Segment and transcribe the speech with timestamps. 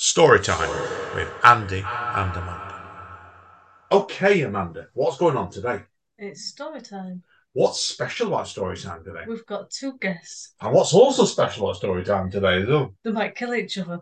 [0.00, 0.70] Story time
[1.16, 2.84] with Andy and Amanda.
[3.90, 5.80] Okay, Amanda, what's going on today?
[6.16, 7.24] It's story time.
[7.52, 9.24] What's special about story time today?
[9.26, 10.54] We've got two guests.
[10.60, 12.94] And what's also special about story time today, though?
[13.02, 13.98] They might kill each other.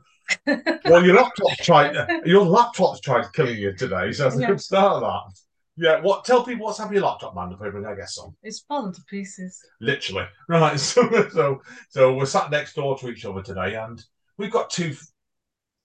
[0.84, 1.96] Well, your laptop's tried.
[2.26, 5.40] Your laptop's tried killing you today, so that's a good start of that.
[5.78, 6.26] Yeah, what?
[6.26, 7.48] Tell people what's happening with your laptop, man.
[7.48, 8.36] Before we bring our guests on.
[8.42, 9.62] It's fallen to pieces.
[9.80, 10.78] Literally, right?
[10.78, 14.04] So, so, so we're sat next door to each other today, and
[14.36, 14.94] we've got two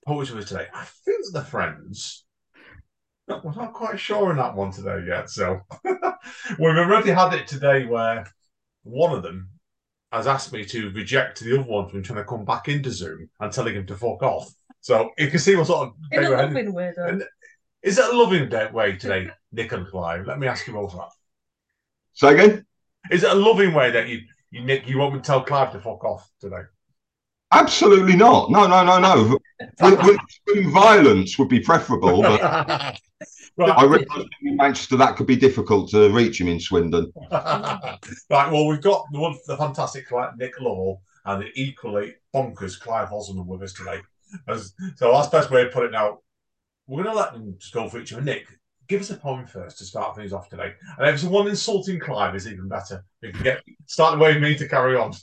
[0.02, 0.68] f- poets with today.
[0.73, 2.26] I think they're friends.
[3.28, 5.30] No, We're not quite sure on that one today yet.
[5.30, 8.26] So we've already had it today where
[8.84, 9.50] one of them
[10.12, 13.30] has asked me to reject the other one from trying to come back into Zoom
[13.40, 14.52] and telling him to fuck off.
[14.82, 17.20] So you can see what sort of In a loving way, though.
[17.84, 20.26] Is that a loving day- way today, Nick and Clive?
[20.26, 21.09] Let me ask you both that.
[22.14, 22.66] Say again?
[23.09, 25.72] Is it a loving way that you, you Nick, you want me to tell Clive
[25.72, 26.62] to fuck off today?
[27.52, 28.50] Absolutely not.
[28.50, 29.40] No, no, no, no.
[29.82, 32.42] with, with extreme violence would be preferable, but
[33.59, 37.12] I right, realise in Manchester that could be difficult to reach him in Swindon.
[37.31, 38.00] right.
[38.30, 43.45] Well, we've got the one, the fantastic Nick Law and the equally bonkers Clive Oseman
[43.45, 44.00] with us today.
[44.47, 45.92] As, so that's the best way to put it.
[45.92, 46.20] Now
[46.88, 48.22] we're going to let them just go for each other.
[48.22, 48.47] Nick,
[48.88, 50.73] give us a poem first to start things off today.
[50.97, 53.03] And if it's one insulting Clive, is even better.
[53.22, 55.14] We can get start the way me to carry on.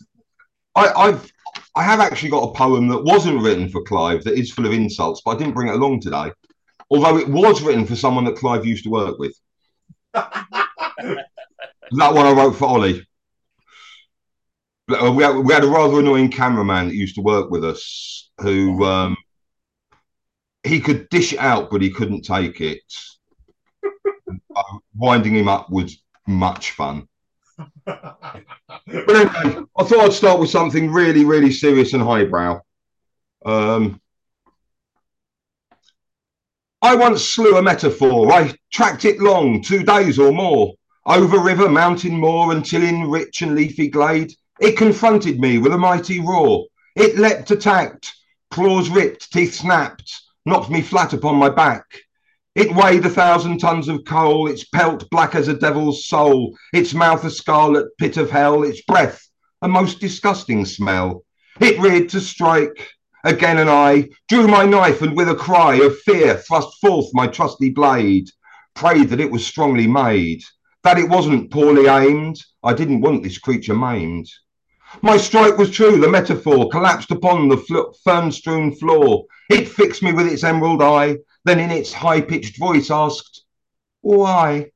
[0.78, 1.32] I, I've
[1.74, 4.72] I have actually got a poem that wasn't written for Clive that is full of
[4.72, 6.32] insults, but I didn't bring it along today.
[6.90, 9.34] Although it was written for someone that Clive used to work with.
[11.92, 13.06] That one I wrote for Ollie.
[14.90, 18.30] Uh, We had, we had a rather annoying cameraman that used to work with us
[18.40, 19.16] who um,
[20.64, 22.82] he could dish it out, but he couldn't take it.
[24.54, 27.08] Uh, Winding him up was much fun.
[27.86, 28.16] But
[28.86, 32.60] anyway, I thought I'd start with something really, really serious and highbrow.
[33.44, 34.00] Um,
[36.80, 38.32] I once slew a metaphor.
[38.32, 40.74] I tracked it long, two days or more,
[41.06, 45.78] over river, mountain, moor, until in rich and leafy glade it confronted me with a
[45.78, 46.66] mighty roar.
[46.96, 48.12] It leapt, attacked,
[48.50, 51.84] claws ripped, teeth snapped, knocked me flat upon my back.
[52.58, 56.92] It weighed a thousand tons of coal, its pelt black as a devil's soul, its
[56.92, 59.28] mouth a scarlet pit of hell, its breath
[59.62, 61.22] a most disgusting smell.
[61.60, 62.90] It reared to strike.
[63.22, 67.28] Again, and I drew my knife and with a cry of fear thrust forth my
[67.28, 68.28] trusty blade.
[68.74, 70.42] Prayed that it was strongly made,
[70.82, 72.42] that it wasn't poorly aimed.
[72.64, 74.28] I didn't want this creature maimed.
[75.00, 79.26] My strike was true, the metaphor collapsed upon the fern strewn floor.
[79.48, 81.18] It fixed me with its emerald eye,
[81.48, 83.44] then in its high pitched voice asked,
[84.00, 84.70] Why?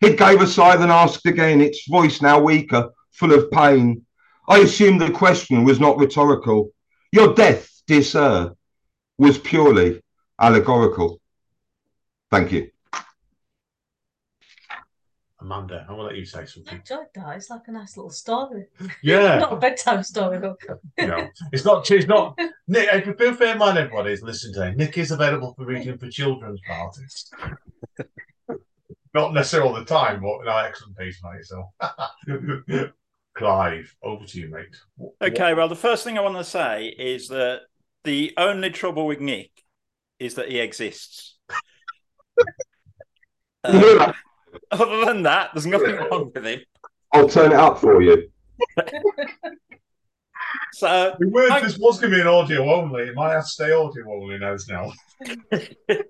[0.00, 4.04] It gave a sigh, then asked again, its voice now weaker, full of pain.
[4.48, 6.70] I assumed the question was not rhetorical.
[7.10, 8.54] Your death, dear sir,
[9.18, 10.00] was purely
[10.40, 11.20] allegorical.
[12.30, 12.70] Thank you.
[15.40, 16.78] Amanda, I will let you say I something.
[16.78, 17.36] enjoyed that.
[17.36, 18.66] It's like a nice little story.
[19.02, 20.56] Yeah, Not a bedtime story, though.
[20.98, 21.88] you know, it's not.
[21.90, 22.36] It's not.
[22.66, 24.74] Nick, if you feel fair in mind, everybody is listening today.
[24.74, 27.30] Nick is available for reading for children's parties.
[29.14, 31.44] not necessarily all the time, but no, excellent piece, mate.
[31.44, 31.64] So,
[33.36, 34.76] Clive, over to you, mate.
[34.96, 37.60] What- Okay, well, the first thing I want to say is that
[38.02, 39.50] the only trouble with Nick
[40.18, 41.36] is that he exists.
[43.62, 44.12] Uh,
[44.70, 46.60] other than that, there's nothing wrong with him.
[47.12, 48.30] I'll turn it up for you.
[50.72, 53.04] So, The word I- this was going to be an audio only.
[53.04, 54.92] It might have to stay audio only knows now.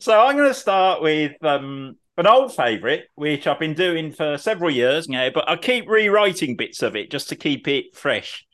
[0.00, 4.36] so I'm going to start with um, an old favourite, which I've been doing for
[4.38, 8.44] several years now, but I keep rewriting bits of it just to keep it fresh.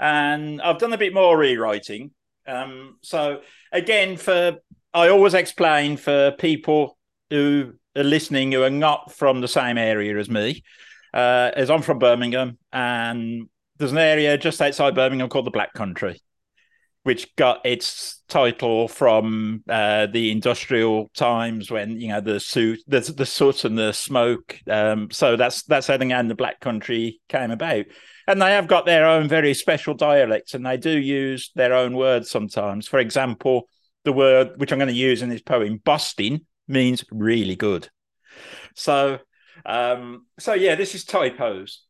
[0.00, 2.10] And I've done a bit more rewriting.
[2.46, 4.58] Um, so again, for
[4.92, 6.98] I always explain for people
[7.30, 10.62] who are listening who are not from the same area as me,
[11.14, 13.48] uh, as I'm from Birmingham, and
[13.78, 16.20] there's an area just outside Birmingham called the Black Country
[17.04, 23.00] which got its title from uh, the industrial times when you know the soot, the,
[23.00, 24.58] the soot and the smoke.
[24.68, 27.86] Um, so that's that's how the name the Black Country came about.
[28.28, 31.96] And they have got their own very special dialects, and they do use their own
[31.96, 32.86] words sometimes.
[32.86, 33.68] For example,
[34.04, 37.88] the word which I'm going to use in this poem, "busting," means really good.
[38.74, 39.18] So,
[39.66, 41.84] um, so yeah, this is typos.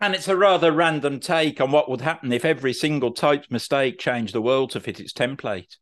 [0.00, 4.00] And it's a rather random take on what would happen if every single typed mistake
[4.00, 5.76] changed the world to fit its template.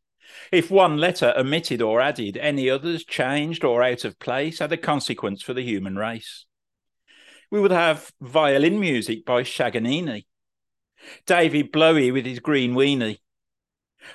[0.51, 4.77] If one letter omitted or added, any others changed or out of place had a
[4.77, 6.45] consequence for the human race.
[7.49, 10.25] We would have violin music by Shaganini,
[11.25, 13.17] David Blowie with his green weenie,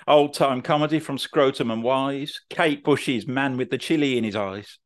[0.06, 4.36] Old time comedy from Scrotum and Wise, Kate Bush's man with the chili in his
[4.36, 4.78] eyes,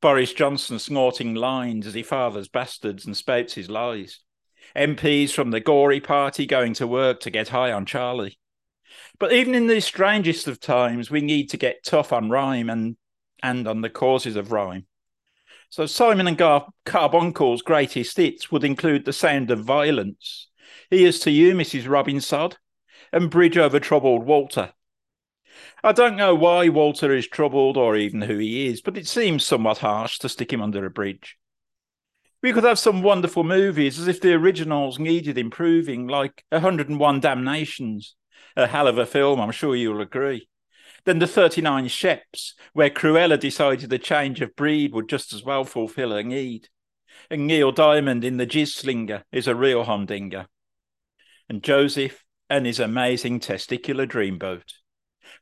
[0.00, 4.20] Boris Johnson snorting lines as he fathers bastards and spouts his lies,
[4.76, 8.38] MPs from the gory party going to work to get high on Charlie.
[9.18, 12.96] But even in the strangest of times, we need to get tough on rhyme and,
[13.42, 14.86] and on the causes of rhyme.
[15.70, 20.48] So Simon and Gar- Carbuncle's greatest hits would include The Sound of Violence,
[20.90, 21.88] Here's to You, Mrs.
[21.88, 22.58] Robin Sod,
[23.12, 24.72] and Bridge Over Troubled Walter.
[25.84, 29.44] I don't know why Walter is troubled or even who he is, but it seems
[29.44, 31.36] somewhat harsh to stick him under a bridge.
[32.42, 38.14] We could have some wonderful movies as if the originals needed improving, like 101 Damnations,
[38.56, 40.48] a hell of a film, I'm sure you'll agree.
[41.04, 45.64] Then the 39 Sheps, where Cruella decided a change of breed would just as well
[45.64, 46.68] fulfill her need.
[47.30, 50.46] And Neil Diamond in The Jizz Slinger is a real humdinger.
[51.48, 54.74] And Joseph and his amazing testicular dreamboat,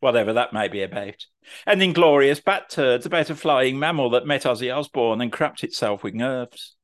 [0.00, 1.26] whatever that may be about.
[1.66, 6.02] And Inglorious Bat Turds about a flying mammal that met Ozzy Osbourne and crapped itself
[6.02, 6.76] with nerves.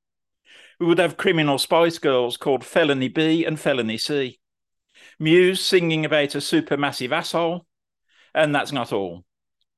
[0.79, 4.39] We would have criminal Spice Girls called Felony B and Felony C.
[5.19, 7.67] Muse singing about a supermassive asshole,
[8.35, 9.25] and that's not all.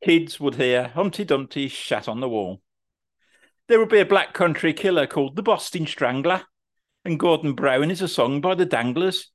[0.05, 2.61] Kids would hear Humpty Dumpty shat on the wall.
[3.69, 6.43] There would be a black country killer called the Boston Strangler,
[7.05, 9.31] and Gordon Brown is a song by the Danglers.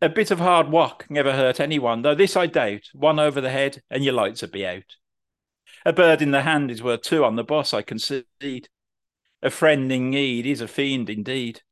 [0.00, 2.88] A bit of hard walk never hurt anyone, though this I doubt.
[2.92, 4.96] One over the head, and your lights would be out.
[5.84, 8.68] A bird in the hand is worth two on the boss, I concede.
[9.42, 11.62] A friend in need is a fiend indeed.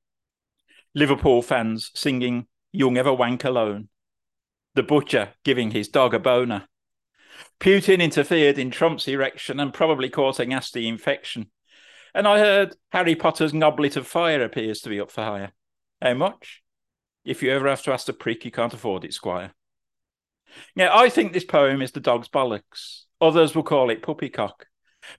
[0.94, 3.88] Liverpool fans singing, You'll never wank alone
[4.76, 6.69] the butcher giving his dog a boner.
[7.58, 11.50] Putin interfered in Trump's erection and probably caught a nasty infection.
[12.14, 15.52] And I heard Harry Potter's Goblet of Fire appears to be up for hire.
[16.00, 16.62] How much?
[17.26, 19.52] If you ever have to ask the prick, you can't afford it, Squire.
[20.76, 23.02] Now, I think this poem is the dog's bollocks.
[23.20, 24.67] Others will call it puppycock.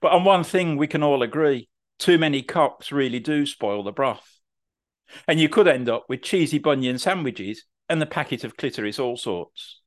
[0.00, 1.68] But on one thing we can all agree
[1.98, 4.38] too many cocks really do spoil the broth.
[5.26, 9.16] And you could end up with cheesy bunion sandwiches and the packet of clitoris all
[9.16, 9.80] sorts.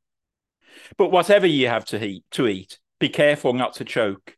[0.97, 4.35] But whatever you have to eat, to eat, be careful not to choke.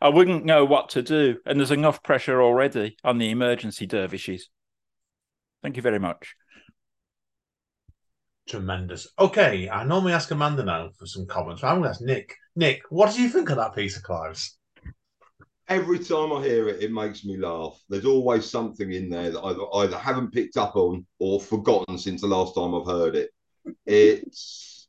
[0.00, 4.48] I wouldn't know what to do, and there's enough pressure already on the emergency dervishes.
[5.62, 6.36] Thank you very much.
[8.48, 9.06] Tremendous.
[9.18, 11.62] Okay, I normally ask Amanda now for some comments.
[11.62, 12.34] I'm going to ask Nick.
[12.56, 14.58] Nick, what do you think of that piece of Clive's?
[15.68, 17.80] Every time I hear it, it makes me laugh.
[17.88, 22.22] There's always something in there that I either haven't picked up on or forgotten since
[22.22, 23.30] the last time I've heard it.
[23.86, 24.88] It's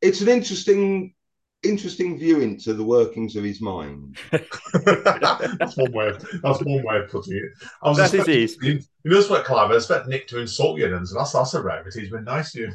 [0.00, 1.14] it's an interesting
[1.62, 4.16] interesting view into the workings of his mind.
[4.30, 6.08] that's one way.
[6.08, 7.44] Of, that's one way of putting it.
[7.82, 9.70] I was that is You, you know what, Clive?
[9.70, 12.00] I expect Nick to insult you, and so that's that's a rarity.
[12.00, 12.72] He's been nice to you.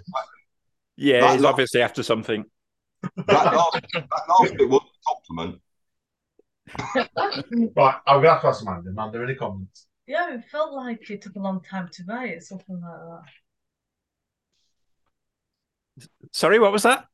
[0.97, 2.45] Yeah, That he's last- obviously after something.
[3.17, 4.07] That last, that
[4.39, 5.61] last bit was a compliment.
[7.75, 8.89] Right, I'm going to have to ask Amanda.
[8.89, 9.85] Amanda, any comments?
[10.07, 13.21] Yeah, it felt like it took a long time to write it, something like
[15.97, 16.07] that.
[16.31, 17.05] Sorry, what was that?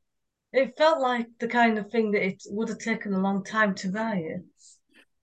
[0.54, 3.74] It felt like the kind of thing that it would have taken a long time
[3.76, 4.42] to write.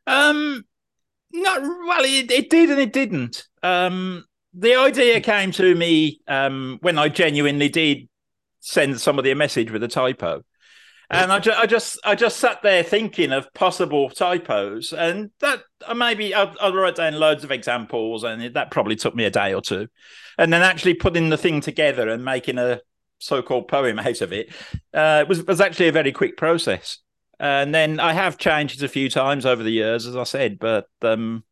[0.07, 0.65] Um,
[1.33, 2.05] not well.
[2.05, 3.47] It, it did and it didn't.
[3.63, 8.09] Um, the idea came to me um, when I genuinely did
[8.61, 10.43] send somebody a message with a typo,
[11.11, 15.63] and I, ju- I just I just sat there thinking of possible typos, and that
[15.87, 19.31] uh, maybe I'll, write down loads of examples, and it, that probably took me a
[19.31, 19.89] day or two,
[20.39, 22.81] and then actually putting the thing together and making a
[23.19, 24.53] so-called poem out of it
[24.95, 26.99] uh, was was actually a very quick process.
[27.41, 30.59] And then I have changed it a few times over the years, as I said,
[30.59, 31.45] but um,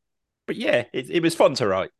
[0.46, 1.90] but yeah, it, it was fun to write.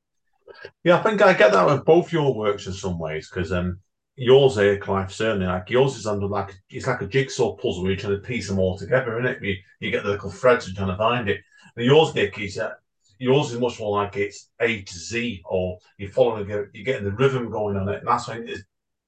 [0.85, 3.79] Yeah, I think I get that with both your works in some ways because um,
[4.17, 7.93] yours here, Clive, certainly like yours is under like it's like a jigsaw puzzle where
[7.93, 9.43] you're trying to piece them all together, isn't it?
[9.43, 11.41] You, you get the little threads and trying to find it.
[11.77, 12.73] And yours, Nick, is uh,
[13.19, 17.13] yours is much more like it's A to Z, or you're following, you're getting the
[17.13, 18.63] rhythm going on it, and that's why it's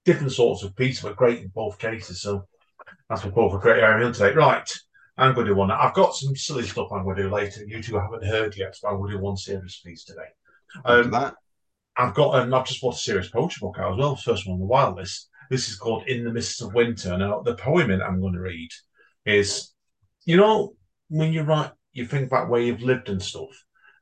[0.09, 2.23] different sorts of pieces, but great in both cases.
[2.23, 2.47] So
[3.11, 4.33] that's what both for great area on today.
[4.33, 4.69] Right.
[5.19, 5.71] I'm going to do one.
[5.71, 7.63] I've got some silly stuff I'm going to do later.
[7.67, 10.31] You two haven't heard yet, so I'm going to do one serious piece today.
[10.85, 11.35] Um, that,
[11.97, 14.17] I've got, um, I've just bought a serious poetry book out as well.
[14.17, 15.29] First one on the wild list.
[15.51, 17.19] This is called In the Mists of Winter.
[17.19, 18.71] Now, the poem in I'm going to read
[19.27, 19.75] is,
[20.25, 20.75] you know,
[21.09, 23.51] when you write, you think about where you've lived and stuff.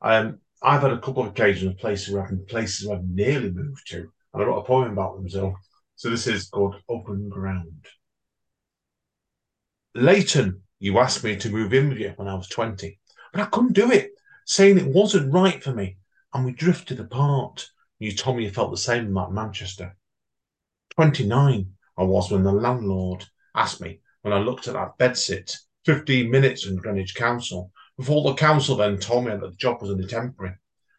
[0.02, 3.50] Um, I've had a couple of occasions of places where I've places where I've nearly
[3.50, 5.28] moved to, and I wrote a poem about them.
[5.28, 5.54] So,
[5.96, 7.86] so this is called Open Ground.
[9.94, 12.98] Leighton, you asked me to move in with you when I was 20,
[13.32, 14.10] but I couldn't do it,
[14.44, 15.96] saying it wasn't right for me,
[16.34, 17.70] and we drifted apart.
[17.98, 19.96] You told me you felt the same about Manchester.
[20.96, 23.24] 29, I was when the landlord
[23.54, 28.34] asked me when I looked at that bedsit 15 minutes in Greenwich Council before the
[28.34, 30.56] council then told me that the job was only temporary.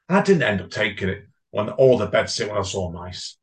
[0.10, 3.37] And I didn't end up taking it when all the bedsit when I saw mice.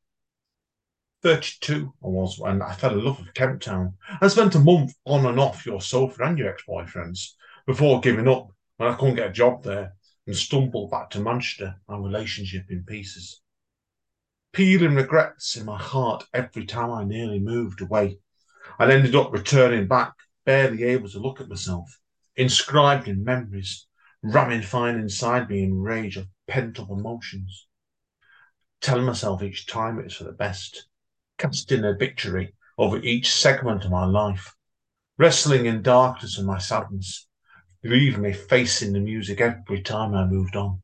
[1.25, 3.95] 32 I was when I fell in love with Kemp Town.
[4.21, 7.31] I spent a month on and off your sofa and your ex-boyfriends
[7.67, 9.95] before giving up when I couldn't get a job there
[10.27, 13.41] and stumbled back to Manchester, our relationship in pieces.
[14.53, 18.19] Peeling regrets in my heart every time I nearly moved away.
[18.79, 20.13] I ended up returning back,
[20.45, 22.01] barely able to look at myself,
[22.37, 23.87] inscribed in memories,
[24.23, 27.67] ramming ramifying inside me in rage of pent up emotions.
[28.83, 30.87] Telling myself each time it's for the best,
[31.39, 34.55] casting a victory over each segment of my life,
[35.19, 37.27] wrestling in darkness and my sadness,
[37.83, 40.83] leaving me facing the music every time I moved on,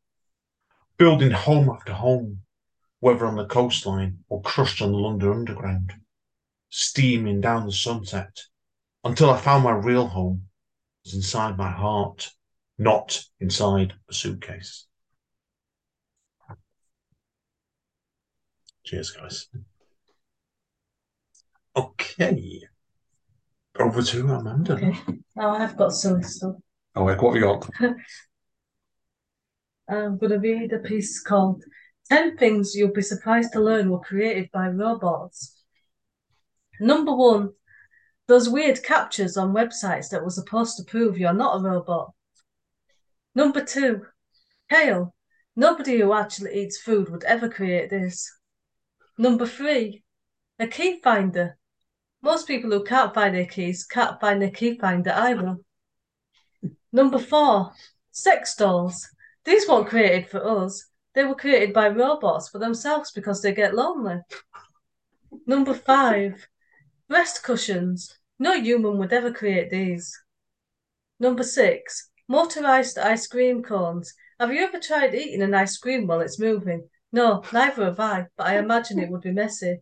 [0.96, 2.42] building home after home,
[3.00, 5.94] whether on the coastline or crushed on the London Underground,
[6.68, 8.40] steaming down the sunset
[9.04, 10.48] until I found my real home
[11.04, 12.30] was inside my heart,
[12.78, 14.86] not inside a suitcase.
[18.84, 19.48] Cheers, guys.
[21.76, 22.62] Okay.
[23.78, 24.74] Over to Amanda.
[24.74, 24.98] Okay.
[25.36, 26.56] Now oh, I've got silly stuff.
[26.96, 27.70] Oh, like what have we got?
[29.88, 31.64] I'm going to read a piece called
[32.10, 35.62] 10 Things You'll Be Surprised to Learn Were Created by Robots.
[36.80, 37.50] Number one,
[38.26, 42.12] those weird CAPTCHAs on websites that were supposed to prove you're not a robot.
[43.34, 44.06] Number two,
[44.70, 45.14] kale.
[45.56, 48.30] Nobody who actually eats food would ever create this.
[49.18, 50.04] Number three,
[50.58, 51.58] a key finder.
[52.22, 55.56] Most people who can't find their keys can't find their key finder either.
[56.92, 57.72] Number four,
[58.10, 59.08] sex dolls.
[59.44, 60.86] These weren't created for us.
[61.14, 64.20] They were created by robots for themselves because they get lonely.
[65.46, 66.46] Number five,
[67.08, 68.16] breast cushions.
[68.38, 70.16] No human would ever create these.
[71.18, 74.14] Number six, motorized ice cream cones.
[74.38, 76.88] Have you ever tried eating an ice cream while it's moving?
[77.12, 79.80] No, neither have I, but I imagine it would be messy.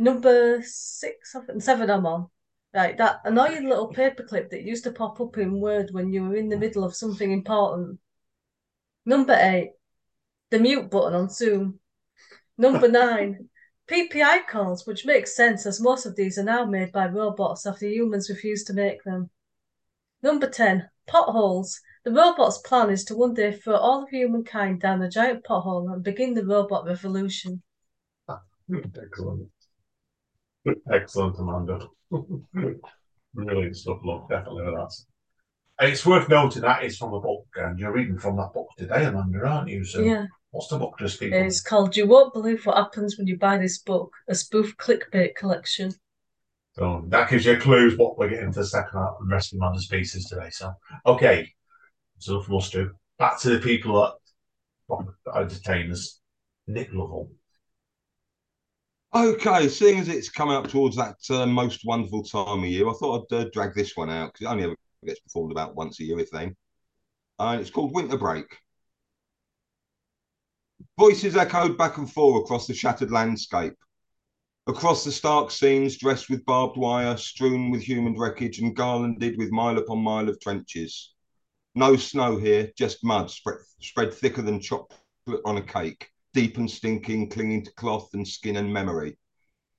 [0.00, 2.28] Number six, and seven I'm on.
[2.72, 6.36] Right, that annoying little paperclip that used to pop up in Word when you were
[6.36, 7.98] in the middle of something important.
[9.04, 9.72] Number eight,
[10.50, 11.80] the mute button on Zoom.
[12.56, 13.48] Number nine,
[13.90, 17.88] PPI calls, which makes sense as most of these are now made by robots after
[17.88, 19.30] humans refuse to make them.
[20.22, 21.80] Number 10, potholes.
[22.04, 25.92] The robot's plan is to one day throw all of humankind down a giant pothole
[25.92, 27.62] and begin the robot revolution.
[28.70, 29.40] Excellent.
[29.40, 29.57] Hmm.
[30.92, 31.88] Excellent, Amanda.
[33.34, 34.92] Brilliant stuff, look, definitely with that.
[35.80, 39.04] It's worth noting that is from a book, and you're reading from that book today,
[39.04, 39.84] Amanda, aren't you?
[39.84, 43.28] So Yeah, what's the book just keep it's called You Won't Believe What Happens When
[43.28, 45.92] You Buy This Book, a spoof clickbait collection.
[46.72, 49.58] So that gives you clues what we're getting for the second half and rest of
[49.58, 50.48] Amanda's pieces today.
[50.50, 50.72] So
[51.06, 51.52] okay.
[52.18, 52.92] So enough from us two.
[53.18, 54.16] Back to the people
[54.90, 56.20] that entertain us.
[56.66, 57.30] Nick Lovell.
[59.14, 62.92] Okay, seeing as it's coming up towards that uh, most wonderful time of year, I
[62.92, 65.98] thought I'd uh, drag this one out because it only ever gets performed about once
[65.98, 66.54] a year, if then.
[67.38, 68.58] And it's called Winter Break.
[70.98, 73.72] Voices echoed back and forth across the shattered landscape,
[74.66, 79.50] across the stark scenes dressed with barbed wire, strewn with human wreckage, and garlanded with
[79.50, 81.14] mile upon mile of trenches.
[81.74, 85.00] No snow here, just mud spread, spread thicker than chocolate
[85.46, 89.18] on a cake deep and stinking, clinging to cloth and skin and memory.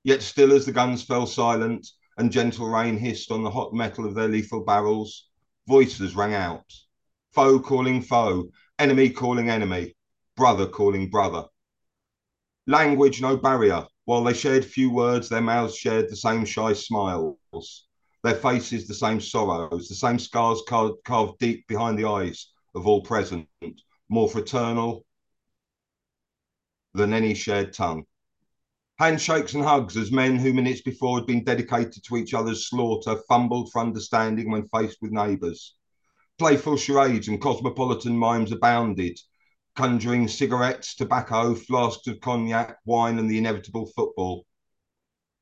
[0.03, 1.87] Yet still as the guns fell silent
[2.17, 5.29] and gentle rain hissed on the hot metal of their lethal barrels,
[5.69, 6.65] voices rang out.
[7.31, 9.95] Foe calling foe, enemy calling enemy,
[10.35, 11.45] brother calling brother.
[12.67, 13.87] Language no barrier.
[14.03, 17.85] While they shared few words, their mouths shared the same shy smiles.
[18.21, 23.01] Their faces the same sorrows, the same scars carved, deep behind the eyes of all
[23.01, 23.47] present,
[24.09, 25.05] more fraternal,
[26.93, 28.03] than any shared tongue.
[28.98, 33.15] Handshakes and hugs as men who minutes before had been dedicated to each other's slaughter
[33.29, 35.75] fumbled for understanding when faced with neighbours.
[36.38, 39.17] Playful charades and cosmopolitan mimes abounded,
[39.75, 44.46] conjuring cigarettes, tobacco, flasks of cognac, wine, and the inevitable football.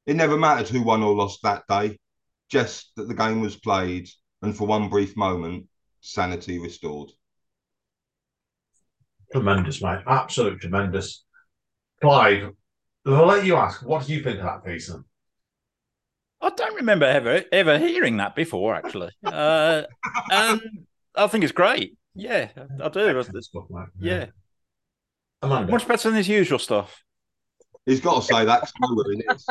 [0.05, 1.99] It never mattered who won or lost that day,
[2.49, 4.07] just that the game was played,
[4.41, 5.67] and for one brief moment,
[6.01, 7.11] sanity restored.
[9.31, 10.03] Tremendous, mate.
[10.07, 11.25] Absolute tremendous.
[12.01, 12.51] Clive,
[13.05, 14.89] I'll let you ask, what do you think of that piece?
[14.89, 15.03] Then?
[16.41, 19.11] I don't remember ever ever hearing that before, actually.
[19.25, 19.83] Uh,
[20.31, 20.61] and
[21.15, 21.97] I think it's great.
[22.13, 22.49] Yeah,
[22.81, 23.17] I do.
[23.17, 23.87] Excellent stuff, mate.
[23.99, 24.25] Yeah,
[25.41, 25.71] Amanda.
[25.71, 27.03] much better than his usual stuff.
[27.85, 29.47] He's got to say that 'cause I know where it is.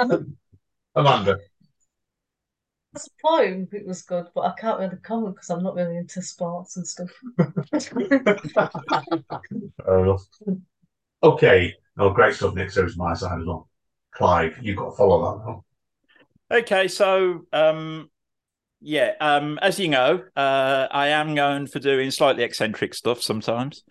[0.94, 1.38] Amanda.
[2.94, 5.96] As a poem, it was good, but I can't really comment because I'm not really
[5.96, 7.10] into sports and stuff.
[9.84, 10.24] Fair enough.
[11.22, 11.74] Okay.
[11.96, 12.70] No, great stuff, Nick.
[12.70, 13.68] So it's my side as well.
[14.12, 15.64] Clive, you've got to follow that now.
[16.58, 18.08] Okay, so um,
[18.80, 23.82] yeah, um, as you know, uh, I am known for doing slightly eccentric stuff sometimes,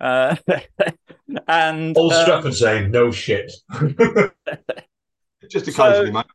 [0.00, 0.36] uh,
[1.48, 3.52] and Old um, Stratford saying, no shit.
[5.50, 6.26] Just So- occasionally, mate.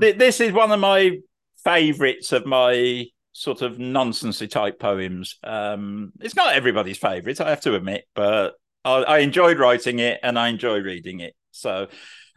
[0.00, 1.18] th- this is one of my
[1.64, 5.36] favourites of my sort of nonsensy type poems.
[5.44, 8.54] Um, it's not everybody's favourite, I have to admit, but
[8.88, 11.34] I, I enjoyed writing it and I enjoy reading it.
[11.50, 11.88] So,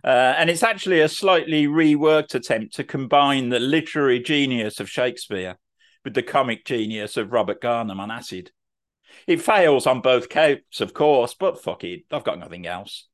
[0.04, 5.58] uh, and it's actually a slightly reworked attempt to combine the literary genius of Shakespeare
[6.04, 8.52] with the comic genius of Robert Garnham on acid.
[9.28, 13.08] It fails on both counts, of course, but fuck it, I've got nothing else.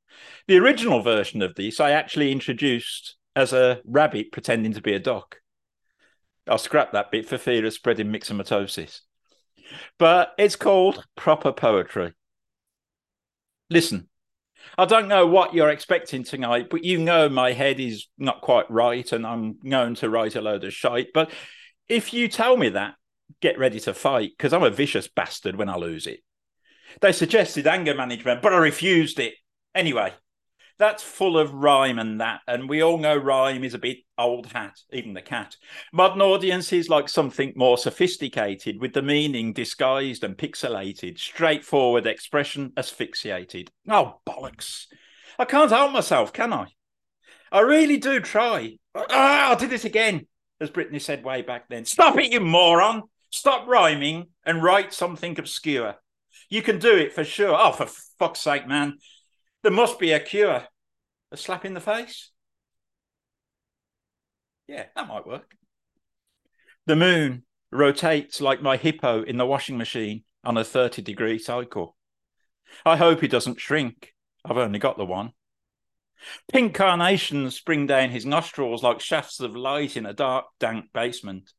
[0.48, 5.00] The original version of this I actually introduced as a rabbit pretending to be a
[5.00, 5.38] duck.
[6.48, 9.01] I'll scrap that bit for fear of spreading myxomatosis.
[10.00, 12.13] But it's called proper poetry.
[13.70, 14.08] Listen,
[14.78, 18.70] I don't know what you're expecting tonight, but you know my head is not quite
[18.70, 21.08] right and I'm known to write a load of shite.
[21.14, 21.32] But
[21.88, 22.96] if you tell me that,
[23.42, 26.22] get ready to fight because I'm a vicious bastard when I lose it.
[27.02, 29.34] They suggested anger management, but I refused it.
[29.76, 30.14] Anyway,
[30.80, 34.48] that's full of rhyme and that, and we all know rhyme is a bit old
[34.48, 35.56] hat, even the cat.
[35.92, 43.72] Modern audiences like something more sophisticated, with the meaning disguised and pixelated, straightforward expression asphyxiated.
[43.90, 44.86] Oh, bollocks.
[45.40, 46.68] I can't help myself, can I?
[47.52, 48.78] I really do try.
[48.96, 50.28] Ah, I did it again,
[50.60, 51.86] as Britney said way back then.
[51.86, 53.04] Stop it, you moron!
[53.30, 55.96] Stop rhyming and write something obscure.
[56.50, 57.56] You can do it for sure.
[57.60, 57.88] Oh, for
[58.20, 58.98] fuck's sake, man.
[59.64, 60.68] There must be a cure.
[61.32, 62.32] A slap in the face?
[64.68, 65.56] Yeah, that might work.
[66.86, 71.98] The moon rotates like my hippo in the washing machine on a 30 degree cycle.
[72.86, 74.13] I hope he doesn't shrink.
[74.46, 75.32] I've only got the one.
[76.52, 81.52] Pink carnations spring down his nostrils like shafts of light in a dark, dank basement.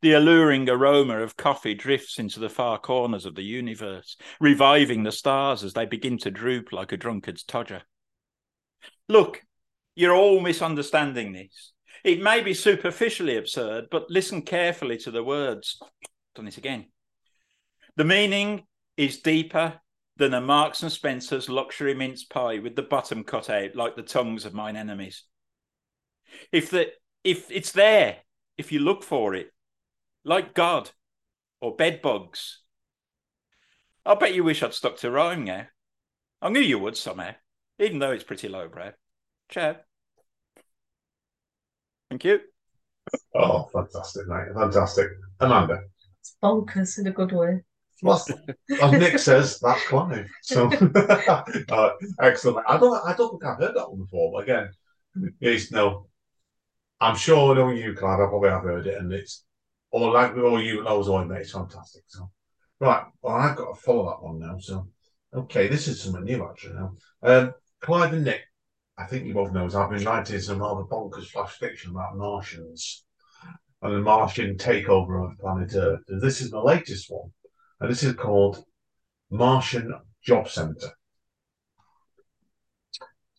[0.00, 5.12] The alluring aroma of coffee drifts into the far corners of the universe, reviving the
[5.12, 7.82] stars as they begin to droop like a drunkard's todger.
[9.08, 9.42] Look,
[9.94, 11.72] you're all misunderstanding this.
[12.04, 15.78] It may be superficially absurd, but listen carefully to the words.
[16.34, 16.86] Done it again.
[17.96, 18.64] The meaning
[18.96, 19.80] is deeper
[20.16, 24.02] than a Marks and Spencer's luxury mince pie with the bottom cut out like the
[24.02, 25.24] tongues of mine enemies.
[26.50, 26.88] If the
[27.24, 28.18] if it's there,
[28.56, 29.50] if you look for it,
[30.24, 30.90] like God
[31.60, 32.60] or bed bugs.
[34.04, 35.66] I bet you wish I'd stuck to rhyme now.
[36.40, 37.34] I knew you would somehow,
[37.78, 38.92] even though it's pretty lowbrow.
[39.48, 39.76] Ciao.
[42.10, 42.40] Thank you.
[43.34, 44.48] Oh, fantastic, mate.
[44.54, 45.08] Fantastic.
[45.40, 45.80] Amanda.
[46.20, 47.62] It's bonkers in a good way.
[48.02, 48.24] Well,
[48.82, 50.28] as Nick says, that's Clive.
[50.42, 50.68] So
[51.68, 52.66] uh, excellent.
[52.68, 54.70] I don't I don't think I've heard that one before, but again,
[55.40, 56.08] it's no.
[57.00, 59.44] I'm sure knowing you, Clive, I probably have heard it, and it's
[59.92, 62.02] all like with all you knows all mate, it's fantastic.
[62.08, 62.30] So
[62.80, 64.58] right, well I've got to follow that one now.
[64.58, 64.88] So
[65.34, 66.94] okay, this is something new actually now.
[67.22, 68.42] Um Clive and Nick,
[68.96, 73.04] I think you both know I've been writing some rather bonkers flash fiction about Martians
[73.82, 76.02] and the Martian takeover of planet Earth.
[76.08, 77.32] And this is the latest one
[77.80, 78.64] and this is called
[79.30, 80.92] Martian Job Centre.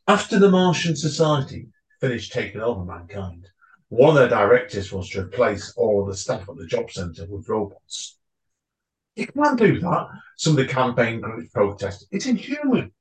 [0.06, 1.70] After the Martian Society
[2.02, 3.48] finished taking over mankind,
[3.94, 7.28] one of their directives was to replace all of the staff at the job centre
[7.30, 8.18] with robots.
[9.16, 10.08] You can't do that.
[10.38, 12.08] Some of the campaign groups protested.
[12.12, 12.92] It's inhuman.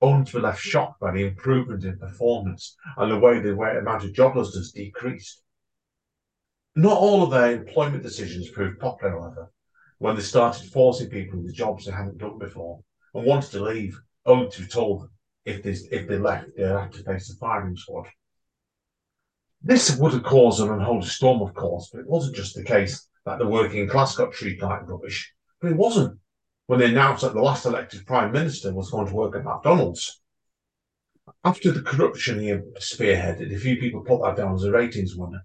[0.00, 4.12] Only were left shocked by the improvement in performance and the way the amount of
[4.12, 5.42] joblessness decreased.
[6.74, 9.52] Not all of their employment decisions proved popular, however
[9.98, 12.80] when they started forcing people into jobs they hadn't done before
[13.14, 15.08] and wanted to leave, only to be told
[15.44, 18.06] if they, if they left, they'd have to face the firing squad.
[19.62, 23.08] This would have caused an unholy storm, of course, but it wasn't just the case
[23.24, 26.18] that the working class got treated like rubbish, but it wasn't
[26.66, 30.20] when they announced that the last elected prime minister was going to work at McDonald's.
[31.44, 35.44] After the corruption he spearheaded, a few people put that down as a ratings winner.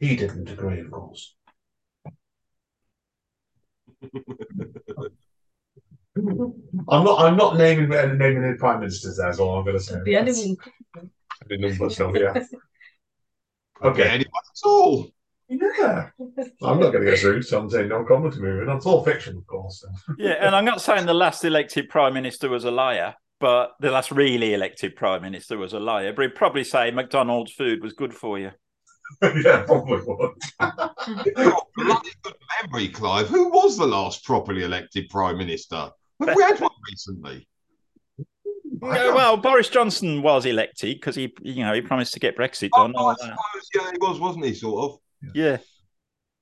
[0.00, 1.34] He didn't agree, of course.
[6.14, 7.20] I'm not.
[7.20, 9.16] I'm not naming naming any prime ministers.
[9.16, 9.94] That's all I'm going to say.
[9.94, 10.56] Could be anyone.
[11.48, 12.34] The number, so yeah.
[13.84, 14.08] Okay, Okay.
[14.08, 15.08] anyone at all.
[15.48, 16.08] Yeah.
[16.62, 18.74] I'm not going to get sued, so I'm saying no comment to moving.
[18.74, 19.80] It's all fiction, of course.
[19.82, 20.14] so.
[20.18, 23.90] Yeah, and I'm not saying the last elected prime minister was a liar, but the
[23.90, 26.12] last really elected prime minister was a liar.
[26.14, 28.52] But he'd probably say McDonald's food was good for you.
[29.22, 30.30] yeah, probably would.
[31.26, 33.28] You've bloody good memory, Clive.
[33.28, 35.90] Who was the last properly elected prime minister?
[36.24, 37.46] Have we had one recently?
[38.82, 42.70] Yeah, well, Boris Johnson was elected because he, you know, he promised to get Brexit
[42.74, 42.96] Oh, done.
[42.96, 44.54] I suppose, yeah, he was, wasn't he?
[44.54, 44.98] Sort of.
[45.34, 45.58] Yeah,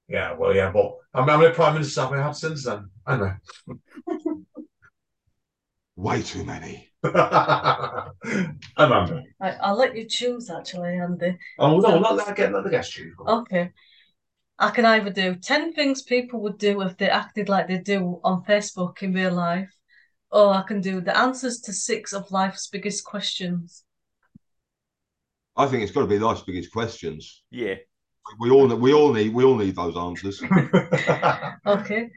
[0.09, 2.89] Yeah, well, yeah, but I mean, how many prime ministers have we had since then?
[3.07, 3.35] Anyway.
[5.97, 6.91] Way too many.
[7.05, 8.13] Amanda.
[9.39, 11.37] I, I'll let you choose, actually, Andy.
[11.59, 13.15] Oh, no, um, not that again, let the guest choose.
[13.27, 13.71] Okay.
[14.59, 18.21] I can either do 10 things people would do if they acted like they do
[18.25, 19.71] on Facebook in real life,
[20.31, 23.85] or I can do the answers to six of life's biggest questions.
[25.57, 27.43] I think it's got to be life's biggest questions.
[27.51, 27.75] yeah.
[28.39, 30.41] We all, we all need, we all need those answers.
[31.67, 32.11] Okay.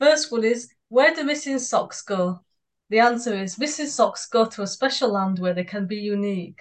[0.00, 2.40] First one is where do missing socks go?
[2.88, 6.60] The answer is missing socks go to a special land where they can be unique.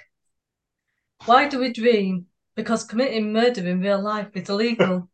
[1.26, 2.28] Why do we dream?
[2.56, 5.10] Because committing murder in real life is illegal.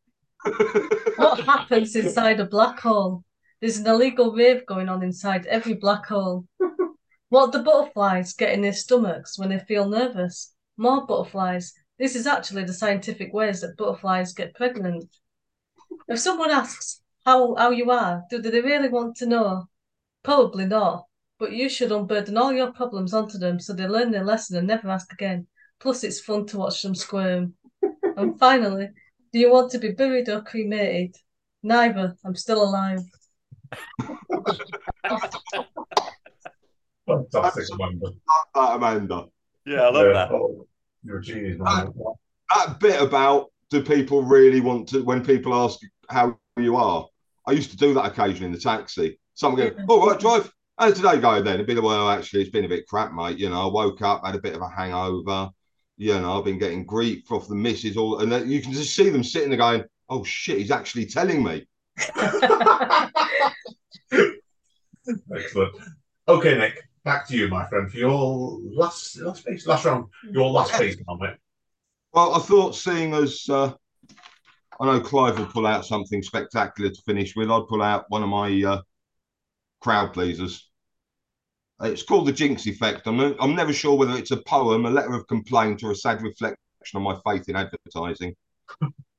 [1.16, 3.24] What happens inside a black hole?
[3.62, 6.46] There's an illegal rave going on inside every black hole.
[7.30, 10.54] What do butterflies get in their stomachs when they feel nervous?
[10.78, 11.74] More butterflies.
[11.98, 15.10] This is actually the scientific ways that butterflies get pregnant.
[16.08, 19.66] If someone asks how, how you are, do they really want to know?
[20.24, 21.08] Probably not.
[21.40, 24.68] But you should unburden all your problems onto them so they learn their lesson and
[24.68, 25.48] never ask again.
[25.80, 27.56] Plus, it's fun to watch them squirm.
[28.16, 28.90] and finally,
[29.34, 31.16] do you want to be buried or cremated?
[31.64, 32.16] Neither.
[32.24, 33.02] I'm still alive.
[37.08, 38.08] Fantastic, Amanda.
[38.56, 39.26] that, Amanda.
[39.66, 40.32] Yeah, I love Yeah, that.
[40.32, 40.68] oh,
[41.04, 41.94] you're a genius, man.
[42.56, 47.08] That bit about do people really want to, when people ask how you are,
[47.48, 49.20] I used to do that occasionally in the taxi.
[49.34, 50.52] Someone go, all right, drive.
[50.78, 51.56] How's today going then?
[51.56, 53.38] It'd be like, well, actually, it's been a bit crap, mate.
[53.38, 55.50] You know, I woke up, had a bit of a hangover.
[55.98, 59.10] You know, I've been getting grief off the misses all, and you can just see
[59.10, 61.66] them sitting there going, oh shit, he's actually telling me.
[65.36, 65.76] Excellent.
[66.28, 70.50] Okay, Nick, back to you, my friend, for your last last piece, last round, your
[70.50, 71.40] last piece, it.
[72.14, 73.74] Well, I thought seeing as uh,
[74.80, 78.24] I know Clive will pull out something spectacular to finish with, I'd pull out one
[78.24, 78.82] of my uh,
[79.80, 80.70] crowd pleasers.
[81.82, 83.06] It's called the Jinx Effect.
[83.06, 86.22] I'm, I'm never sure whether it's a poem, a letter of complaint, or a sad
[86.22, 86.58] reflection
[86.96, 88.36] on my faith in advertising,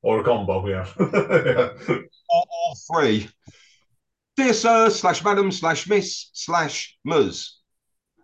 [0.07, 0.87] Or a combo, yeah.
[2.31, 3.29] all three.
[4.37, 7.55] Dear Sir, slash Madam, slash Miss, slash Ms.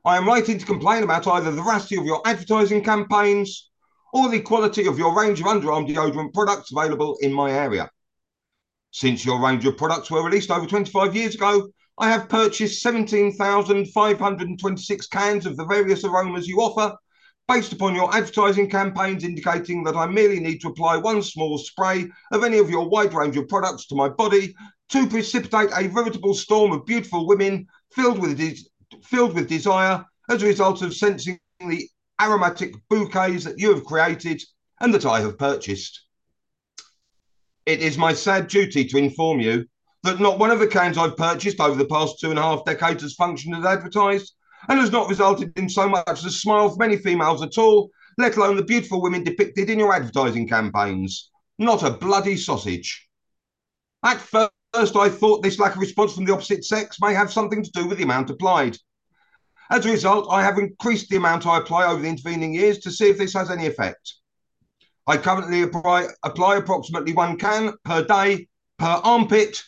[0.05, 3.69] I am writing to complain about either the veracity of your advertising campaigns
[4.13, 7.91] or the quality of your range of underarm deodorant products available in my area.
[8.93, 11.69] Since your range of products were released over 25 years ago,
[11.99, 16.97] I have purchased 17,526 cans of the various aromas you offer,
[17.49, 22.09] based upon your advertising campaigns indicating that I merely need to apply one small spray
[22.31, 24.55] of any of your wide range of products to my body
[24.91, 28.41] to precipitate a veritable storm of beautiful women filled with,
[29.05, 31.89] filled with desire as a result of sensing the
[32.21, 34.41] aromatic bouquets that you have created
[34.81, 36.07] and that I have purchased.
[37.67, 39.67] It is my sad duty to inform you
[40.03, 42.65] that not one of the cans I've purchased over the past two and a half
[42.65, 44.35] decades has functioned as advertised
[44.69, 47.91] and has not resulted in so much as a smile for many females at all,
[48.19, 51.31] let alone the beautiful women depicted in your advertising campaigns.
[51.59, 53.09] Not a bloody sausage.
[54.05, 57.63] At first, I thought this lack of response from the opposite sex may have something
[57.63, 58.77] to do with the amount applied.
[59.71, 62.91] As a result, I have increased the amount I apply over the intervening years to
[62.91, 64.15] see if this has any effect.
[65.07, 68.49] I currently apply, apply approximately one can per day
[68.79, 69.63] per armpit,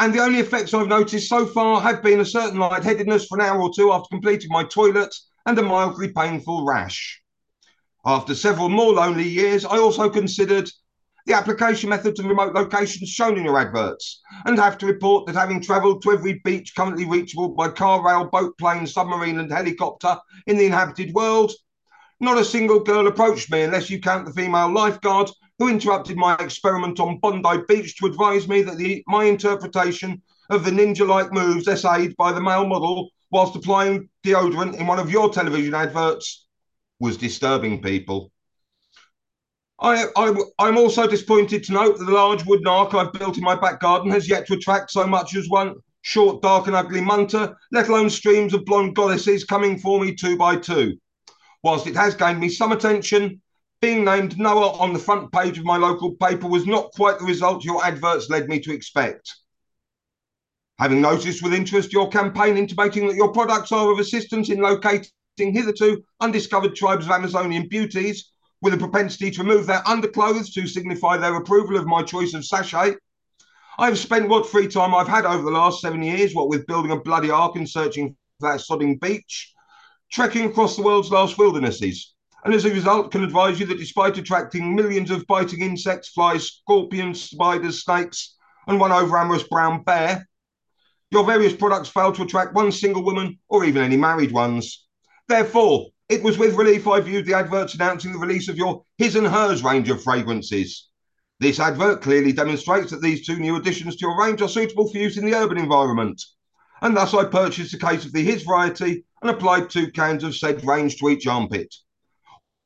[0.00, 3.44] and the only effects I've noticed so far have been a certain lightheadedness for an
[3.44, 7.20] hour or two after completing my toilet and a mildly painful rash.
[8.06, 10.70] After several more lonely years, I also considered
[11.26, 15.36] the application methods and remote locations shown in your adverts, and have to report that
[15.36, 20.16] having travelled to every beach currently reachable by car, rail, boat, plane, submarine, and helicopter
[20.46, 21.52] in the inhabited world,
[22.20, 26.34] not a single girl approached me unless you count the female lifeguard who interrupted my
[26.36, 31.32] experiment on Bondi Beach to advise me that the, my interpretation of the ninja like
[31.32, 36.46] moves essayed by the male model whilst applying deodorant in one of your television adverts
[36.98, 38.32] was disturbing people.
[39.78, 40.06] I,
[40.58, 43.80] I'm also disappointed to note that the large wooden ark I've built in my back
[43.80, 47.88] garden has yet to attract so much as one short, dark, and ugly munter, let
[47.88, 50.98] alone streams of blonde goddesses coming for me two by two.
[51.62, 53.42] Whilst it has gained me some attention,
[53.80, 57.24] being named Noah on the front page of my local paper was not quite the
[57.24, 59.34] result your adverts led me to expect.
[60.78, 65.10] Having noticed with interest your campaign intimating that your products are of assistance in locating
[65.38, 68.30] hitherto undiscovered tribes of Amazonian beauties
[68.62, 72.44] with a propensity to remove their underclothes to signify their approval of my choice of
[72.44, 72.94] sachet,
[73.78, 76.90] I've spent what free time I've had over the last seven years, what with building
[76.90, 79.54] a bloody ark and searching for that sodding beach,
[80.12, 82.14] trekking across the world's last wildernesses,
[82.44, 86.46] and as a result can advise you that despite attracting millions of biting insects, flies,
[86.46, 90.26] scorpions, spiders, snakes, and one over-amorous brown bear,
[91.10, 94.86] your various products fail to attract one single woman or even any married ones.
[95.28, 99.16] Therefore, it was with relief I viewed the adverts announcing the release of your His
[99.16, 100.88] and Hers range of fragrances.
[101.40, 104.98] This advert clearly demonstrates that these two new additions to your range are suitable for
[104.98, 106.22] use in the urban environment.
[106.82, 110.36] And thus I purchased a case of the His variety and applied two cans of
[110.36, 111.74] said range to each armpit.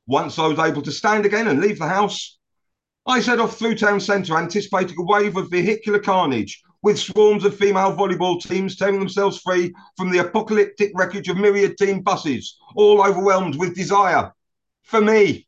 [0.07, 2.37] Once I was able to stand again and leave the house,
[3.07, 7.57] I set off through town centre, anticipating a wave of vehicular carnage, with swarms of
[7.57, 13.03] female volleyball teams tearing themselves free from the apocalyptic wreckage of myriad team buses, all
[13.03, 14.31] overwhelmed with desire.
[14.83, 15.47] For me.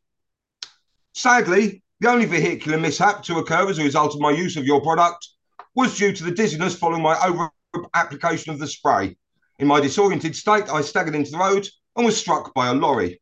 [1.14, 4.80] Sadly, the only vehicular mishap to occur as a result of my use of your
[4.80, 5.28] product
[5.76, 7.50] was due to the dizziness following my over
[7.94, 9.16] application of the spray.
[9.60, 13.20] In my disoriented state, I staggered into the road and was struck by a lorry.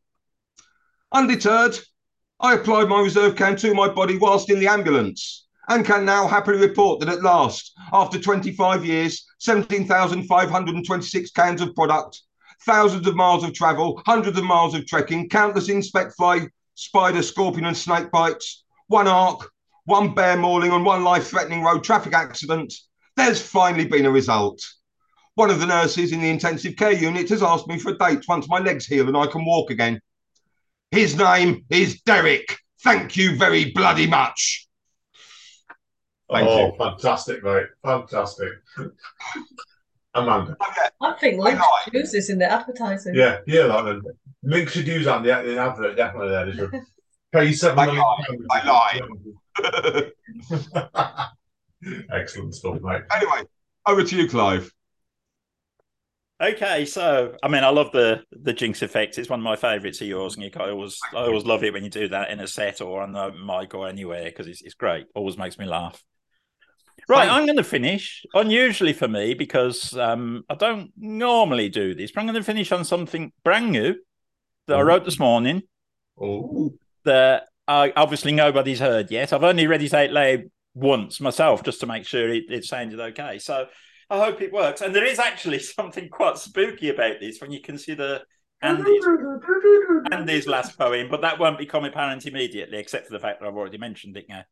[1.17, 1.79] Undeterred,
[2.41, 6.29] I applied my reserve can to my body whilst in the ambulance and can now
[6.29, 12.21] happily report that at last, after 25 years, 17,526 cans of product,
[12.67, 17.65] thousands of miles of travel, hundreds of miles of trekking, countless inspect fly, spider, scorpion,
[17.65, 19.51] and snake bites, one ark,
[19.87, 22.75] one bear mauling, and one life threatening road traffic accident,
[23.17, 24.61] there's finally been a result.
[25.35, 28.29] One of the nurses in the intensive care unit has asked me for a date
[28.29, 29.99] once my legs heal and I can walk again.
[30.91, 32.59] His name is Derek.
[32.83, 34.69] Thank you very bloody much.
[36.31, 36.73] Thank oh, you.
[36.79, 37.67] fantastic, mate.
[37.85, 38.49] Fantastic.
[40.15, 40.57] Amanda.
[41.01, 43.15] I think Lynx should use this in the advertising.
[43.15, 44.03] Yeah, yeah, that then.
[44.43, 46.87] Lynx should use that in the, in the advert, definitely there.
[47.33, 48.03] Pay seven I million.
[48.65, 49.01] Lie.
[49.63, 50.11] I
[50.55, 50.93] lie.
[52.13, 53.03] Excellent stuff, mate.
[53.15, 53.43] Anyway,
[53.87, 54.73] over to you, Clive.
[56.41, 59.17] Okay, so I mean, I love the the jinx effect.
[59.17, 60.57] It's one of my favourites of yours, Nick.
[60.59, 63.13] I always I always love it when you do that in a set or on
[63.13, 65.07] the mic or anywhere because it's it's great.
[65.15, 66.03] Always makes me laugh.
[67.09, 72.11] Right, I'm going to finish unusually for me because um, I don't normally do this,
[72.11, 73.95] but I'm going to finish on something brand new
[74.67, 75.63] that I wrote this morning.
[76.21, 76.73] Oh
[77.07, 79.33] that uh, obviously nobody's heard yet.
[79.33, 80.45] I've only read it out loud
[80.75, 83.39] once myself just to make sure it, it sounded okay.
[83.39, 83.69] So
[84.09, 84.81] I hope it works.
[84.81, 88.21] And there is actually something quite spooky about this when you consider
[88.63, 89.05] Andy's,
[90.13, 93.57] Andy's last poem, but that won't become apparent immediately, except for the fact that I've
[93.57, 94.45] already mentioned it now.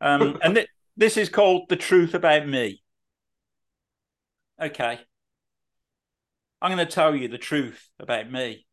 [0.00, 2.82] Um, and th- this is called The Truth About Me.
[4.60, 5.00] Okay.
[6.60, 8.66] I'm going to tell you the truth about me.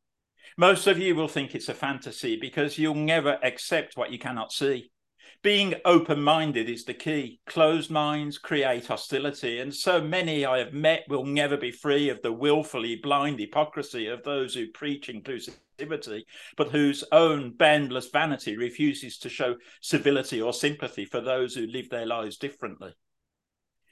[0.57, 4.51] Most of you will think it's a fantasy because you'll never accept what you cannot
[4.51, 4.91] see.
[5.41, 7.39] Being open minded is the key.
[7.45, 12.21] Closed minds create hostility, and so many I have met will never be free of
[12.21, 16.23] the willfully blind hypocrisy of those who preach inclusivity,
[16.57, 21.89] but whose own boundless vanity refuses to show civility or sympathy for those who live
[21.89, 22.93] their lives differently.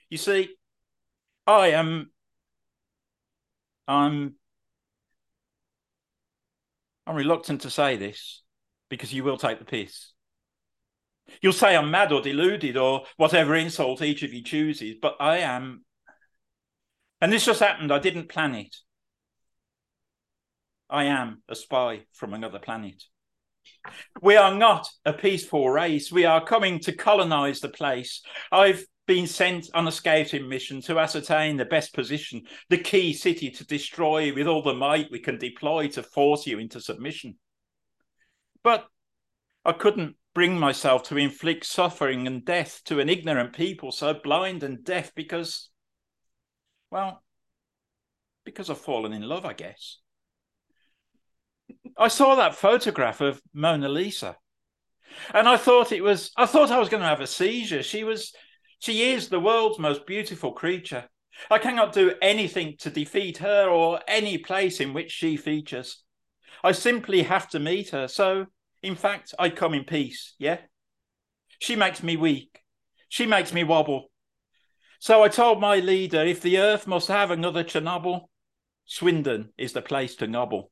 [0.10, 0.50] You see,
[1.46, 2.12] I am.
[3.88, 4.36] I'm
[7.06, 8.44] I'm reluctant to say this
[8.90, 10.12] because you will take the piss.
[11.42, 15.40] You'll say I'm mad or deluded or whatever insult each of you chooses, but I
[15.40, 15.84] am.
[17.22, 17.92] And this just happened.
[17.92, 18.76] I didn't plan it.
[20.90, 23.04] I am a spy from another planet.
[24.22, 26.12] We are not a peaceful race.
[26.12, 28.22] We are coming to colonize the place.
[28.52, 33.50] I've been sent on a scouting mission to ascertain the best position, the key city
[33.52, 37.38] to destroy with all the might we can deploy to force you into submission.
[38.64, 38.86] But
[39.64, 44.62] I couldn't bring myself to inflict suffering and death to an ignorant people so blind
[44.62, 45.72] and deaf because,
[46.92, 47.24] well,
[48.46, 49.98] because I've fallen in love, I guess.
[51.98, 54.38] I saw that photograph of Mona Lisa
[55.34, 57.82] and I thought it was, I thought I was going to have a seizure.
[57.82, 58.32] She was
[58.78, 61.06] she is the world's most beautiful creature.
[61.50, 66.04] I cannot do anything to defeat her or any place in which she features.
[66.64, 68.08] I simply have to meet her.
[68.08, 68.46] So,
[68.82, 70.60] in fact, I come in peace, yeah?
[71.60, 72.62] She makes me weak.
[73.10, 74.12] She makes me wobble.
[75.00, 78.26] So I told my leader if the earth must have another Chernobyl,
[78.86, 80.72] Swindon is the place to nobble.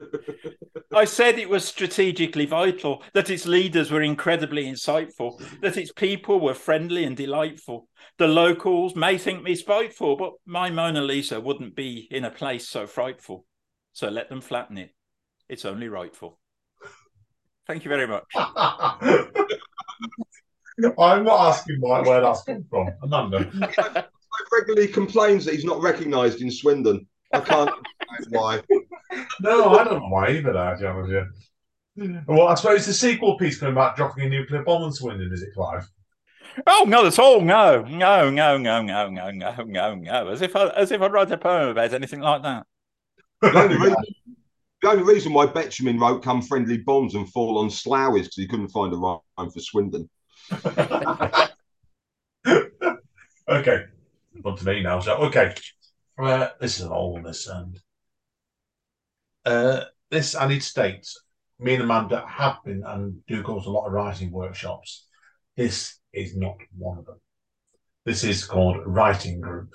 [0.94, 6.40] I said it was strategically vital, that its leaders were incredibly insightful, that its people
[6.40, 7.88] were friendly and delightful.
[8.18, 12.68] The locals may think me spiteful, but my Mona Lisa wouldn't be in a place
[12.68, 13.46] so frightful.
[13.92, 14.90] So let them flatten it.
[15.48, 16.39] It's only rightful.
[17.66, 18.24] Thank you very much.
[20.98, 22.90] I'm not asking why, where that's come from.
[23.02, 24.08] Amanda.
[24.40, 27.06] He regularly complains that he's not recognised in Swindon.
[27.32, 28.62] I can't understand why.
[29.40, 32.22] No, I don't know why either, that, yeah.
[32.28, 35.42] Well, I suppose the sequel piece coming about dropping a nuclear bomb on Swindon, is
[35.42, 35.88] it, Clive?
[36.66, 37.40] Oh, no, that's all.
[37.40, 40.28] No, no, no, no, no, no, no, no, no.
[40.28, 42.66] As if I, as if I'd write a poem about anything like that.
[43.42, 43.96] The only, reason,
[44.82, 48.36] the only reason why Betjeman wrote "Come friendly bombs and fall on slough" is because
[48.36, 50.08] he couldn't find a rhyme for Swindon.
[53.48, 53.84] okay,
[54.44, 55.00] on to me now.
[55.00, 55.54] So, okay,
[56.18, 57.78] uh, this is an old this and
[59.44, 61.18] uh, this I need states.
[61.58, 65.06] Me and Amanda have been and do go to a lot of writing workshops.
[65.56, 67.20] This is not one of them.
[68.06, 69.74] This is called writing group.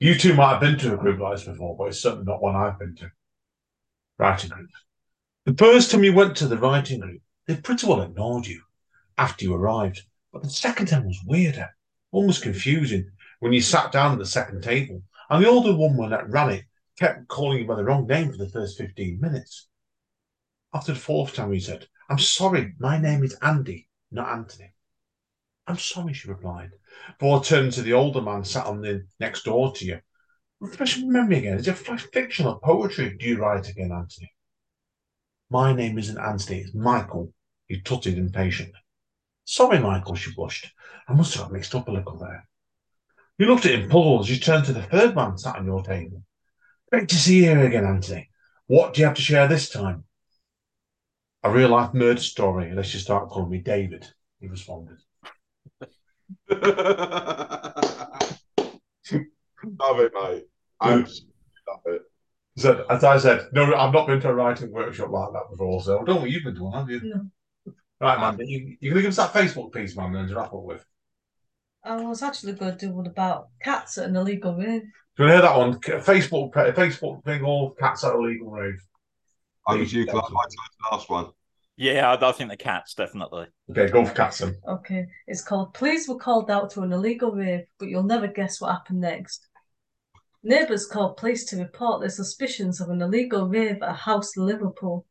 [0.00, 2.42] You two might have been to a group like this before, but it's certainly not
[2.42, 3.10] one I've been to.
[4.22, 4.70] Writing group.
[5.46, 8.62] The first time you went to the writing group, they pretty well ignored you
[9.18, 10.02] after you arrived.
[10.32, 11.70] But the second time was weirder,
[12.12, 16.30] almost confusing when you sat down at the second table and the older woman that
[16.30, 19.66] ran it kept calling you by the wrong name for the first 15 minutes.
[20.72, 24.72] After the fourth time, you said, I'm sorry, my name is Andy, not Anthony.
[25.66, 26.70] I'm sorry, she replied,
[27.18, 30.00] before turning to the older man sat on the next door to you.
[30.62, 31.58] Refresh my memory again.
[31.58, 34.32] Is it fiction or poetry do you write again, Anthony?
[35.50, 37.34] My name isn't Anthony, it's Michael,
[37.66, 38.78] he tutted impatiently.
[39.44, 40.72] Sorry, Michael, she blushed.
[41.08, 42.46] I must have got mixed up a little there.
[43.38, 45.82] You looked at him puzzled as you turned to the third man sat on your
[45.82, 46.22] table.
[46.92, 48.30] Great to see you again, Anthony.
[48.68, 50.04] What do you have to share this time?
[51.42, 54.06] A real life murder story, unless you start calling me David,
[54.38, 54.98] he responded.
[59.78, 60.44] Love it, mate.
[60.82, 61.32] Absolutely
[61.68, 62.02] love it.
[62.58, 65.82] So, as I said, no, I've not been to a writing workshop like that before,
[65.82, 67.00] so don't worry, you've been to one, have you?
[67.02, 67.74] No.
[68.00, 70.52] Right, man, you, you're going to give us that Facebook piece, man, then to wrap
[70.52, 70.84] up with.
[71.84, 74.82] Oh, I was actually going to do one about cats at an illegal rave.
[75.16, 75.80] Do you want to hear that one?
[76.02, 78.80] Facebook, Facebook thing, all cats at a legal rave.
[79.66, 80.24] I was you, Clive.
[80.24, 81.26] I the last one.
[81.76, 83.46] Yeah, I, I think the cats definitely.
[83.70, 84.56] Okay, go for cats then.
[84.68, 88.60] Okay, it's called Police were called out to an illegal rave, but you'll never guess
[88.60, 89.48] what happened next.
[90.44, 94.44] Neighbours called police to report their suspicions of an illegal rave at a house in
[94.44, 95.06] Liverpool.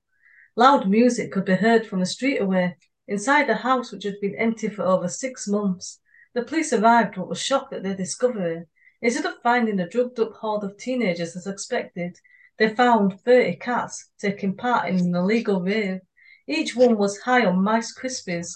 [0.57, 2.75] Loud music could be heard from a street away,
[3.07, 6.01] inside a house which had been empty for over six months.
[6.33, 8.65] The police arrived but were shocked at their discovery.
[9.01, 12.17] Instead of finding a drugged up horde of teenagers as expected,
[12.57, 16.01] they found 30 cats taking part in an illegal rave.
[16.45, 18.51] Each one was high on mice crispies,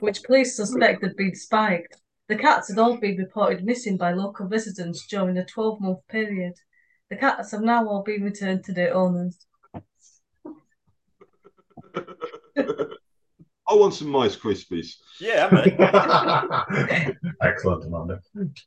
[0.00, 1.96] which police suspect had been spiked.
[2.28, 6.54] The cats had all been reported missing by local residents during a 12 month period.
[7.08, 9.46] The cats have now all been returned to their owners.
[13.70, 14.96] I want some Mice Krispies.
[15.20, 15.74] Yeah, mate.
[17.42, 18.20] Excellent, Amanda.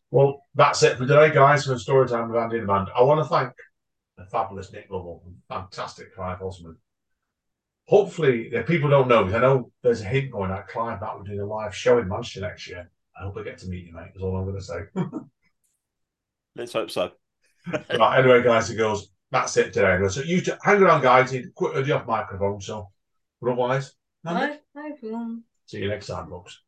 [0.10, 2.92] Well, that's it for today, guys, for Story Time with Andy and Amanda.
[2.98, 3.54] I want to thank
[4.18, 6.76] the fabulous Nick Lovell and fantastic Clive Oseman.
[7.88, 11.18] Hopefully, if people don't know, because I know there's a hint going out, Clive, that
[11.18, 12.90] we're doing a live show in Manchester next year.
[13.22, 14.80] I hope I get to meet you, mate, is all I'm going to say.
[16.56, 17.12] Let's hope so.
[17.72, 20.00] right, anyway, guys and girls, that's it today.
[20.10, 21.32] So you t- hang around, guys.
[21.32, 22.60] You quit the off microphone.
[22.60, 22.90] So,
[23.40, 23.94] but otherwise,
[24.26, 25.44] Andy, Bye, bye everyone.
[25.68, 26.60] see you next time, folks.